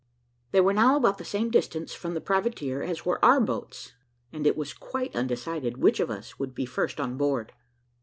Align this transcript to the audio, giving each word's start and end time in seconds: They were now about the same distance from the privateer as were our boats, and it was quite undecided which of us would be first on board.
They 0.49 0.61
were 0.61 0.73
now 0.73 0.97
about 0.97 1.19
the 1.19 1.23
same 1.23 1.51
distance 1.51 1.93
from 1.93 2.15
the 2.15 2.21
privateer 2.21 2.81
as 2.81 3.05
were 3.05 3.23
our 3.23 3.39
boats, 3.39 3.93
and 4.33 4.47
it 4.47 4.57
was 4.57 4.73
quite 4.73 5.15
undecided 5.15 5.77
which 5.77 5.99
of 5.99 6.09
us 6.09 6.39
would 6.39 6.55
be 6.55 6.65
first 6.65 6.99
on 6.99 7.17
board. 7.17 7.51